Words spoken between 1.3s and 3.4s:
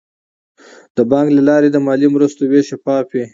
له لارې د مالي مرستو ویش شفاف وي.